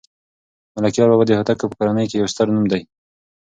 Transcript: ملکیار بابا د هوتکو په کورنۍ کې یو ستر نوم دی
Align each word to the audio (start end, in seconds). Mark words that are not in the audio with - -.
ملکیار 0.75 1.09
بابا 1.11 1.23
د 1.27 1.31
هوتکو 1.39 1.69
په 1.69 1.75
کورنۍ 1.79 2.05
کې 2.09 2.15
یو 2.17 2.27
ستر 2.33 2.47
نوم 2.53 2.65
دی 2.71 2.81